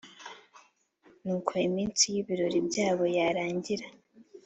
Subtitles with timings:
[1.23, 3.85] Nuko iminsi y’ibirori byabo yarangira